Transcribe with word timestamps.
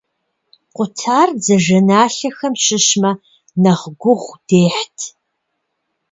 Къутар 0.75 1.29
дзажэналъэхэм 1.39 2.53
щыщмэ, 2.63 3.11
нэхъ 3.61 3.85
гугъу 4.01 4.35
дехьт. 4.47 4.97